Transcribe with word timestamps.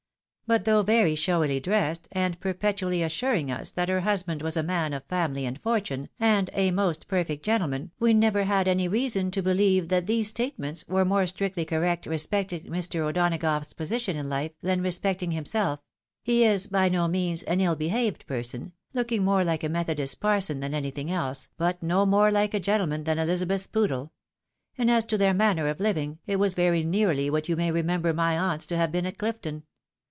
But 0.47 0.65
though 0.65 0.83
very 0.83 1.15
showily 1.15 1.61
dressed, 1.61 2.09
and 2.11 2.37
perpetually 2.41 3.01
assuring 3.01 3.49
us 3.49 3.71
that 3.71 3.87
her 3.87 4.01
husband 4.01 4.41
was 4.41 4.57
a 4.57 4.63
man 4.63 4.91
of 4.91 5.05
family 5.05 5.45
and 5.45 5.57
fortune, 5.61 6.09
and 6.19 6.49
a 6.51 6.71
most 6.71 7.07
perfect 7.07 7.45
gentleman, 7.45 7.91
we 7.99 8.13
never 8.13 8.43
had 8.43 8.67
any 8.67 8.89
reason 8.89 9.31
to 9.31 9.41
be 9.41 9.53
lieve 9.53 9.87
that 9.87 10.07
these 10.07 10.27
statements 10.27 10.83
were 10.89 11.05
more 11.05 11.25
strictly 11.25 11.63
correct 11.63 12.05
respecting 12.05 12.63
Mr. 12.65 12.99
O'Donagough's 12.99 13.71
position 13.71 14.17
in 14.17 14.27
life, 14.27 14.51
than 14.61 14.81
respecting 14.81 15.31
himself; 15.31 15.79
he 16.21 16.43
is. 16.43 16.67
by 16.67 16.89
no 16.89 17.07
means 17.07 17.43
an 17.43 17.61
Ul 17.61 17.77
behaved 17.77 18.25
person, 18.27 18.73
looking 18.93 19.23
more 19.23 19.45
like 19.45 19.63
a 19.63 19.69
methodist 19.69 20.19
parson 20.19 20.59
than 20.59 20.73
anything 20.73 21.09
else, 21.09 21.47
but 21.55 21.81
no 21.81 22.05
more 22.05 22.29
hke 22.29 22.53
a 22.55 22.59
gentle 22.59 22.87
man 22.87 23.05
than 23.05 23.17
Ehzabeth's 23.17 23.67
poodle; 23.67 24.11
and 24.77 24.91
as 24.91 25.05
to 25.05 25.17
their 25.17 25.33
manner 25.33 25.69
of 25.69 25.79
living, 25.79 26.19
it 26.25 26.39
was 26.39 26.55
very 26.55 26.83
nearly 26.83 27.29
what 27.29 27.47
you 27.47 27.55
may 27.55 27.71
remember 27.71 28.13
my 28.13 28.37
aunt's 28.37 28.65
to 28.65 28.75
have 28.75 28.91
been 28.91 29.05
at 29.05 29.17
Clifton. 29.17 29.63